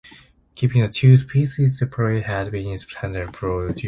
[0.55, 3.79] Keeping the two species separate has been standard procedure.